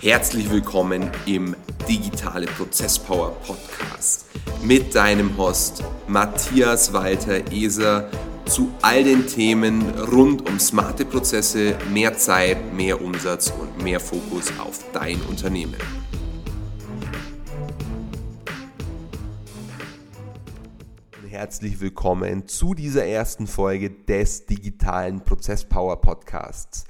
Herzlich 0.00 0.48
willkommen 0.48 1.10
im 1.26 1.56
Digitale 1.88 2.46
Prozesspower 2.46 3.32
Podcast 3.44 4.26
mit 4.62 4.94
deinem 4.94 5.36
Host 5.36 5.82
Matthias 6.06 6.92
Walter 6.92 7.50
Eser 7.50 8.08
zu 8.46 8.72
all 8.80 9.02
den 9.02 9.26
Themen 9.26 9.82
rund 9.98 10.48
um 10.48 10.60
smarte 10.60 11.04
Prozesse, 11.04 11.76
mehr 11.92 12.16
Zeit, 12.16 12.72
mehr 12.72 13.02
Umsatz 13.02 13.50
und 13.50 13.82
mehr 13.82 13.98
Fokus 13.98 14.52
auf 14.60 14.84
dein 14.92 15.20
Unternehmen. 15.22 15.74
Herzlich 21.28 21.80
willkommen 21.80 22.46
zu 22.46 22.74
dieser 22.74 23.04
ersten 23.04 23.48
Folge 23.48 23.90
des 23.90 24.46
digitalen 24.46 25.24
Prozesspower 25.24 26.00
Podcasts. 26.00 26.84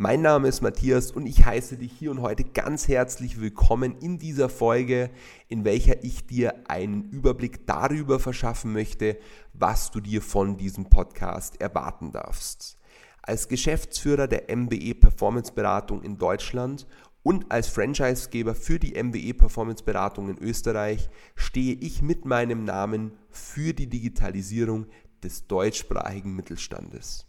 Mein 0.00 0.22
Name 0.22 0.46
ist 0.46 0.60
Matthias 0.60 1.10
und 1.10 1.26
ich 1.26 1.44
heiße 1.44 1.76
dich 1.76 1.90
hier 1.90 2.12
und 2.12 2.22
heute 2.22 2.44
ganz 2.44 2.86
herzlich 2.86 3.40
willkommen 3.40 3.98
in 3.98 4.16
dieser 4.16 4.48
Folge, 4.48 5.10
in 5.48 5.64
welcher 5.64 6.04
ich 6.04 6.24
dir 6.24 6.54
einen 6.68 7.10
Überblick 7.10 7.66
darüber 7.66 8.20
verschaffen 8.20 8.72
möchte, 8.72 9.18
was 9.54 9.90
du 9.90 9.98
dir 9.98 10.22
von 10.22 10.56
diesem 10.56 10.88
Podcast 10.88 11.60
erwarten 11.60 12.12
darfst. 12.12 12.78
Als 13.22 13.48
Geschäftsführer 13.48 14.28
der 14.28 14.56
MBE 14.56 14.94
Performance 14.94 15.52
Beratung 15.52 16.04
in 16.04 16.16
Deutschland 16.16 16.86
und 17.24 17.50
als 17.50 17.66
Franchisegeber 17.66 18.54
für 18.54 18.78
die 18.78 19.02
MBE 19.02 19.34
Performance 19.34 19.82
Beratung 19.82 20.28
in 20.28 20.38
Österreich 20.38 21.10
stehe 21.34 21.74
ich 21.74 22.02
mit 22.02 22.24
meinem 22.24 22.62
Namen 22.62 23.18
für 23.30 23.74
die 23.74 23.88
Digitalisierung 23.88 24.86
des 25.24 25.48
deutschsprachigen 25.48 26.36
Mittelstandes. 26.36 27.28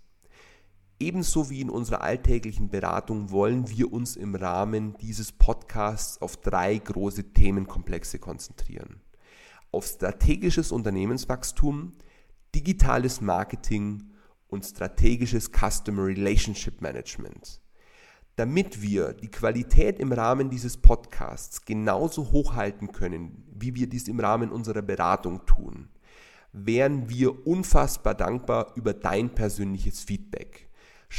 Ebenso 1.02 1.50
wie 1.50 1.62
in 1.62 1.70
unserer 1.70 2.02
alltäglichen 2.02 2.70
Beratung 2.70 3.32
wollen 3.32 3.70
wir 3.70 3.94
uns 3.94 4.18
im 4.18 4.36
Rahmen 4.36 4.98
dieses 4.98 5.32
Podcasts 5.32 6.22
auf 6.22 6.36
drei 6.36 6.78
große 6.78 7.32
Themenkomplexe 7.32 8.20
konzentrieren. 8.20 9.00
Auf 9.72 9.86
strategisches 9.86 10.74
Unternehmenswachstum, 10.74 11.94
digitales 12.54 13.22
Marketing 13.22 14.12
und 14.50 14.66
strategisches 14.66 15.52
Customer 15.52 16.06
Relationship 16.06 16.82
Management. 16.82 17.62
Damit 18.36 18.82
wir 18.82 19.14
die 19.14 19.32
Qualität 19.32 20.00
im 20.00 20.12
Rahmen 20.12 20.50
dieses 20.50 20.76
Podcasts 20.76 21.64
genauso 21.64 22.32
hochhalten 22.32 22.92
können, 22.92 23.46
wie 23.54 23.74
wir 23.74 23.88
dies 23.88 24.10
im 24.10 24.20
Rahmen 24.20 24.52
unserer 24.52 24.82
Beratung 24.82 25.46
tun, 25.46 25.88
wären 26.52 27.08
wir 27.08 27.48
unfassbar 27.48 28.16
dankbar 28.16 28.74
über 28.76 28.94
dein 28.94 29.30
persönliches 29.30 30.02
Feedback. 30.04 30.69